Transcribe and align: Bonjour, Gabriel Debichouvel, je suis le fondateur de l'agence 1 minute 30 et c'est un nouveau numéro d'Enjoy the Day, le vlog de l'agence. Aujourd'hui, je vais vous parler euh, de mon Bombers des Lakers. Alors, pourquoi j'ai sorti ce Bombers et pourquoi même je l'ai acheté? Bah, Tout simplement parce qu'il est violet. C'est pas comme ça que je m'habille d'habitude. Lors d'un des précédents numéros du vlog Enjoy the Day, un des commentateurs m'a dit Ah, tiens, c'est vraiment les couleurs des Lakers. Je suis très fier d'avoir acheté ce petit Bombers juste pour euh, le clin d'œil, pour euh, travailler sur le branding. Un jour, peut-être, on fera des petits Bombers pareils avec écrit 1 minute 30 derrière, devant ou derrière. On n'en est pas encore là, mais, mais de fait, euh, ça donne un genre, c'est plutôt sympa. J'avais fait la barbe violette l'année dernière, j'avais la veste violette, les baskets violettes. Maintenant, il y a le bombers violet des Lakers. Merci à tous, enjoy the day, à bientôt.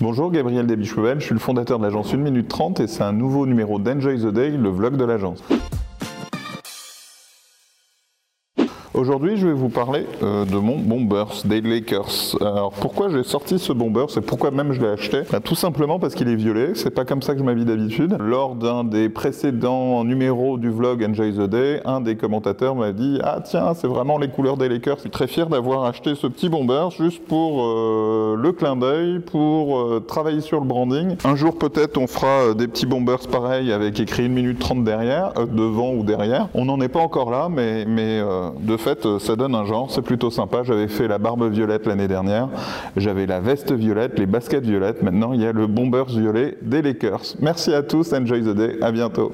Bonjour, 0.00 0.30
Gabriel 0.30 0.64
Debichouvel, 0.64 1.18
je 1.18 1.24
suis 1.24 1.34
le 1.34 1.40
fondateur 1.40 1.80
de 1.80 1.82
l'agence 1.82 2.14
1 2.14 2.18
minute 2.18 2.46
30 2.46 2.78
et 2.78 2.86
c'est 2.86 3.02
un 3.02 3.12
nouveau 3.12 3.46
numéro 3.46 3.80
d'Enjoy 3.80 4.16
the 4.20 4.28
Day, 4.28 4.50
le 4.50 4.68
vlog 4.68 4.96
de 4.96 5.04
l'agence. 5.04 5.42
Aujourd'hui, 8.98 9.36
je 9.36 9.46
vais 9.46 9.52
vous 9.52 9.68
parler 9.68 10.06
euh, 10.24 10.44
de 10.44 10.56
mon 10.56 10.76
Bombers 10.76 11.42
des 11.44 11.60
Lakers. 11.60 12.36
Alors, 12.40 12.72
pourquoi 12.72 13.08
j'ai 13.08 13.22
sorti 13.22 13.60
ce 13.60 13.72
Bombers 13.72 14.08
et 14.16 14.20
pourquoi 14.20 14.50
même 14.50 14.72
je 14.72 14.80
l'ai 14.80 14.88
acheté? 14.88 15.20
Bah, 15.30 15.38
Tout 15.38 15.54
simplement 15.54 16.00
parce 16.00 16.16
qu'il 16.16 16.26
est 16.26 16.34
violet. 16.34 16.72
C'est 16.74 16.90
pas 16.90 17.04
comme 17.04 17.22
ça 17.22 17.34
que 17.34 17.38
je 17.38 17.44
m'habille 17.44 17.64
d'habitude. 17.64 18.16
Lors 18.18 18.56
d'un 18.56 18.82
des 18.82 19.08
précédents 19.08 20.02
numéros 20.02 20.58
du 20.58 20.68
vlog 20.68 21.04
Enjoy 21.08 21.32
the 21.32 21.48
Day, 21.48 21.80
un 21.84 22.00
des 22.00 22.16
commentateurs 22.16 22.74
m'a 22.74 22.90
dit 22.90 23.20
Ah, 23.22 23.40
tiens, 23.40 23.72
c'est 23.74 23.86
vraiment 23.86 24.18
les 24.18 24.30
couleurs 24.30 24.56
des 24.56 24.68
Lakers. 24.68 24.96
Je 24.96 25.02
suis 25.02 25.10
très 25.10 25.28
fier 25.28 25.46
d'avoir 25.46 25.84
acheté 25.84 26.16
ce 26.16 26.26
petit 26.26 26.48
Bombers 26.48 26.90
juste 26.90 27.24
pour 27.24 27.62
euh, 27.62 28.34
le 28.36 28.50
clin 28.50 28.74
d'œil, 28.74 29.20
pour 29.20 29.78
euh, 29.78 30.00
travailler 30.00 30.40
sur 30.40 30.58
le 30.58 30.66
branding. 30.66 31.14
Un 31.22 31.36
jour, 31.36 31.56
peut-être, 31.56 31.98
on 31.98 32.08
fera 32.08 32.52
des 32.52 32.66
petits 32.66 32.86
Bombers 32.86 33.28
pareils 33.30 33.70
avec 33.70 34.00
écrit 34.00 34.24
1 34.24 34.28
minute 34.30 34.58
30 34.58 34.82
derrière, 34.82 35.34
devant 35.46 35.92
ou 35.92 36.02
derrière. 36.02 36.48
On 36.54 36.64
n'en 36.64 36.80
est 36.80 36.88
pas 36.88 36.98
encore 36.98 37.30
là, 37.30 37.48
mais, 37.48 37.84
mais 37.84 38.20
de 38.58 38.76
fait, 38.88 39.06
euh, 39.06 39.18
ça 39.18 39.36
donne 39.36 39.54
un 39.54 39.64
genre, 39.64 39.90
c'est 39.90 40.02
plutôt 40.02 40.30
sympa. 40.30 40.62
J'avais 40.62 40.88
fait 40.88 41.08
la 41.08 41.18
barbe 41.18 41.50
violette 41.50 41.86
l'année 41.86 42.08
dernière, 42.08 42.48
j'avais 42.96 43.26
la 43.26 43.40
veste 43.40 43.72
violette, 43.72 44.18
les 44.18 44.26
baskets 44.26 44.64
violettes. 44.64 45.02
Maintenant, 45.02 45.32
il 45.32 45.42
y 45.42 45.46
a 45.46 45.52
le 45.52 45.66
bombers 45.66 46.06
violet 46.06 46.56
des 46.62 46.82
Lakers. 46.82 47.34
Merci 47.40 47.74
à 47.74 47.82
tous, 47.82 48.12
enjoy 48.12 48.42
the 48.42 48.54
day, 48.54 48.78
à 48.80 48.90
bientôt. 48.92 49.32